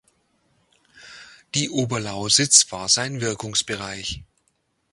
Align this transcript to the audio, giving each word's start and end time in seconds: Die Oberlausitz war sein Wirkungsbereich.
Die 1.53 1.69
Oberlausitz 1.69 2.71
war 2.71 2.89
sein 2.89 3.21
Wirkungsbereich. 3.21 4.23